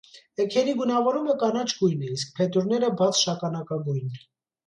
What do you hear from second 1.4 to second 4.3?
կանաչ գույն է, իսկ փետուրները՝ բաց շագանակագույն։